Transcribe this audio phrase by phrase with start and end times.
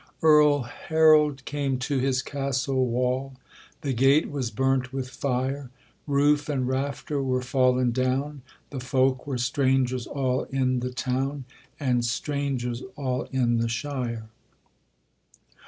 [0.23, 3.35] Earl Harold came to his castle wall;
[3.81, 5.69] The gate was burnt with fire;
[6.07, 8.41] Roof and rafter were fallen down,
[8.71, 11.45] The folk were strangers all in the town,
[11.79, 14.29] And strangers all in the shire.